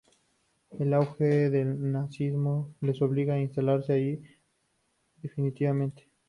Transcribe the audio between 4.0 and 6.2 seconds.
casi definitivamente.